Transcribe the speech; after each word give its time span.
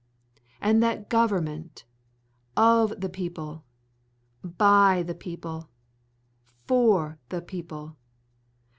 and 0.59 0.81
that 0.81 1.09
government 1.09 1.85
of 2.57 2.91
the 3.01 3.07
people.. 3.07 3.63
.by 4.43 5.03
the 5.05 5.13
people.. 5.13 5.69
.for 6.65 7.19
the 7.29 7.39
people.. 7.39 7.97